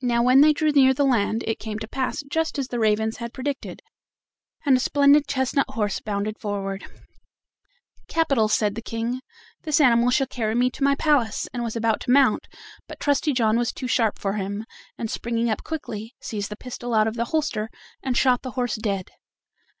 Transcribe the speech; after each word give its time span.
Now 0.00 0.22
when 0.22 0.40
they 0.40 0.52
drew 0.52 0.70
near 0.70 0.94
the 0.94 1.02
land 1.04 1.42
it 1.48 1.58
came 1.58 1.80
to 1.80 1.88
pass 1.88 2.22
just 2.30 2.60
as 2.60 2.68
the 2.68 2.78
ravens 2.78 3.16
had 3.16 3.32
predicted, 3.34 3.82
and 4.64 4.76
a 4.76 4.78
splendid 4.78 5.26
chestnut 5.26 5.68
horse 5.70 5.98
bounded 5.98 6.38
forward. 6.38 6.86
"Capital!" 8.06 8.46
said 8.46 8.76
the 8.76 8.80
King; 8.82 9.20
"this 9.62 9.80
animal 9.80 10.12
shall 10.12 10.28
carry 10.28 10.54
me 10.54 10.70
to 10.70 10.84
my 10.84 10.94
palace," 10.94 11.48
and 11.52 11.64
was 11.64 11.74
about 11.74 12.02
to 12.02 12.12
mount, 12.12 12.46
but 12.86 13.00
Trusty 13.00 13.32
John 13.32 13.58
was 13.58 13.72
too 13.72 13.88
sharp 13.88 14.16
for 14.16 14.34
him, 14.34 14.64
and, 14.96 15.10
springing 15.10 15.50
up 15.50 15.64
quickly, 15.64 16.14
seized 16.20 16.48
the 16.48 16.56
pistol 16.56 16.94
out 16.94 17.08
of 17.08 17.16
the 17.16 17.24
holster 17.34 17.68
and 18.00 18.16
shot 18.16 18.42
the 18.42 18.52
horse 18.52 18.76
dead. 18.76 19.10